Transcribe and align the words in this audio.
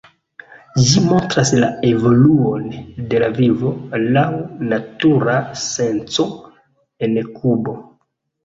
Ĝi 0.85 1.01
montras 1.09 1.51
la 1.63 1.69
evoluon 1.89 2.65
de 3.11 3.21
la 3.25 3.29
vivo, 3.35 3.75
laŭ 4.17 4.25
natura 4.73 5.37
senco, 5.67 6.27
en 7.09 7.17
Kubo. 7.37 7.79